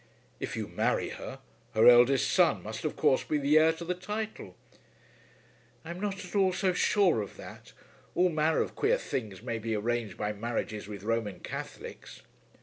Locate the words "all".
6.35-6.53, 8.15-8.29